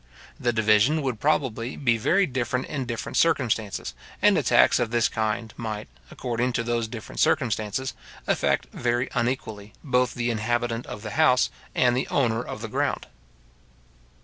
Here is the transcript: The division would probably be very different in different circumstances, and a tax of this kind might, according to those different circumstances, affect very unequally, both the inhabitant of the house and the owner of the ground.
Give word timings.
The 0.39 0.51
division 0.51 1.03
would 1.03 1.19
probably 1.19 1.75
be 1.77 1.95
very 1.99 2.25
different 2.25 2.65
in 2.65 2.85
different 2.87 3.17
circumstances, 3.19 3.93
and 4.19 4.35
a 4.35 4.41
tax 4.41 4.79
of 4.79 4.89
this 4.89 5.07
kind 5.07 5.53
might, 5.57 5.87
according 6.09 6.53
to 6.53 6.63
those 6.63 6.87
different 6.87 7.19
circumstances, 7.19 7.93
affect 8.25 8.65
very 8.73 9.09
unequally, 9.13 9.73
both 9.83 10.15
the 10.15 10.31
inhabitant 10.31 10.87
of 10.87 11.03
the 11.03 11.11
house 11.21 11.51
and 11.75 11.95
the 11.95 12.07
owner 12.07 12.41
of 12.41 12.61
the 12.63 12.67
ground. 12.67 13.05